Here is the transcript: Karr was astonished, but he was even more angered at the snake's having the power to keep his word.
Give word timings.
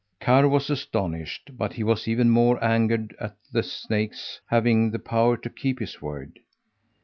Karr 0.19 0.47
was 0.49 0.71
astonished, 0.71 1.51
but 1.59 1.73
he 1.73 1.83
was 1.83 2.07
even 2.07 2.31
more 2.31 2.63
angered 2.63 3.15
at 3.19 3.35
the 3.51 3.61
snake's 3.61 4.41
having 4.47 4.89
the 4.89 4.97
power 4.97 5.37
to 5.37 5.47
keep 5.51 5.77
his 5.77 6.01
word. 6.01 6.39